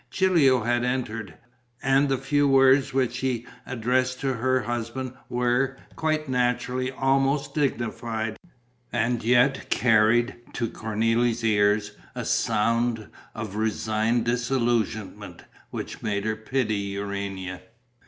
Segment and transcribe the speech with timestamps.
[0.09, 1.35] Gilio had entered;
[1.83, 8.35] and the few words which she addressed to her husband were, quite naturally, almost dignified...
[8.91, 16.77] and yet carried, to Cornélie's ears, a sound of resigned disillusionment which made her pity
[16.97, 17.61] Urania.